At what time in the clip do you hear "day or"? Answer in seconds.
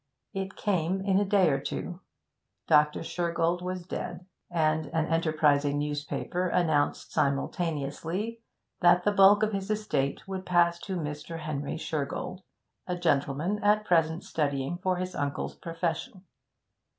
1.25-1.59